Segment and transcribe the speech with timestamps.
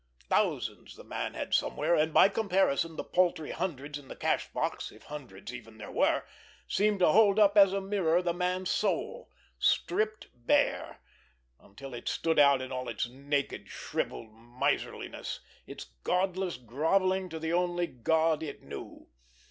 [0.31, 4.91] Thousands the man had somewhere, and, by comparison, the paltry hundreds in the cash box,
[4.91, 6.23] if hundreds even there were,
[6.67, 9.29] seemed to hold up as to a mirror the man's soul,
[9.59, 11.01] stripped bare,
[11.59, 17.53] until it stood out in all its naked, shrivelled miserliness, its godless grovelling to the
[17.53, 19.05] only god it knew!